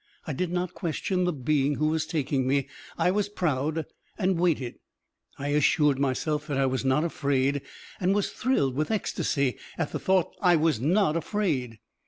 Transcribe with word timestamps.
I 0.25 0.33
did 0.33 0.51
not 0.51 0.73
question 0.73 1.25
the 1.25 1.31
being 1.31 1.75
who 1.75 1.89
was 1.89 2.07
taking 2.07 2.47
me; 2.47 2.67
I 2.97 3.11
was 3.11 3.29
proud 3.29 3.85
and 4.17 4.39
waited. 4.39 4.79
I 5.37 5.49
assured 5.49 5.99
myself 5.99 6.47
that 6.47 6.57
I 6.57 6.65
was 6.65 6.83
not 6.83 7.03
afraid, 7.03 7.61
and 7.99 8.15
was 8.15 8.31
thrilled 8.31 8.73
with 8.75 8.89
ecstasy 8.89 9.57
at 9.77 9.91
the 9.91 9.99
thought 9.99 10.31
that 10.39 10.43
I 10.43 10.55
was 10.55 10.79
not 10.81 11.15
afraid. 11.15 11.77